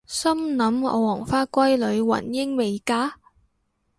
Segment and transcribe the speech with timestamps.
[0.07, 3.19] 心諗我黃花閨女雲英未嫁！？